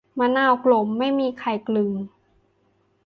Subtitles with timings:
[0.19, 1.91] มะนาวกลมไม่มีใครกลึง